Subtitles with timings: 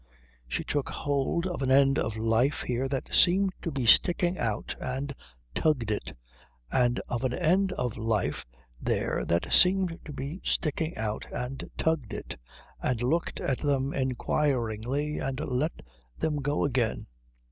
[0.47, 4.75] She took hold of an end of life here that seemed to be sticking out
[4.79, 5.13] and
[5.53, 6.17] tugged it,
[6.71, 8.43] and of an end of life
[8.81, 12.35] there that seemed to be sticking out and tugged it,
[12.81, 15.83] and looked at them inquiringly and let
[16.17, 17.05] them go again.